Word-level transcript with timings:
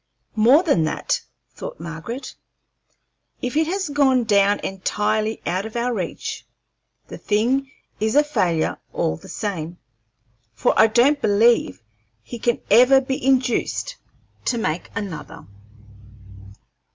"More 0.35 0.63
than 0.63 0.83
that," 0.85 1.21
thought 1.53 1.79
Margaret; 1.79 2.35
"if 3.39 3.55
it 3.55 3.67
has 3.67 3.87
gone 3.89 4.23
down 4.23 4.59
entirely 4.63 5.43
out 5.45 5.67
of 5.67 5.75
our 5.75 5.93
reach, 5.93 6.43
the 7.07 7.19
thing 7.19 7.69
is 7.99 8.15
a 8.15 8.23
failure 8.23 8.79
all 8.93 9.15
the 9.15 9.29
same, 9.29 9.77
for 10.55 10.73
I 10.75 10.87
don't 10.87 11.21
believe 11.21 11.83
he 12.23 12.39
can 12.39 12.61
ever 12.71 12.99
be 12.99 13.23
induced 13.23 13.97
to 14.45 14.57
make 14.57 14.89
another." 14.95 15.45